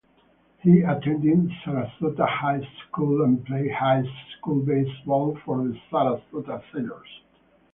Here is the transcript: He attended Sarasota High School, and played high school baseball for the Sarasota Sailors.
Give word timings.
He 0.63 0.81
attended 0.81 1.51
Sarasota 1.63 2.27
High 2.27 2.67
School, 2.87 3.21
and 3.21 3.45
played 3.45 3.69
high 3.71 4.01
school 4.35 4.55
baseball 4.65 5.37
for 5.45 5.63
the 5.67 5.79
Sarasota 5.91 6.63
Sailors. 6.73 7.21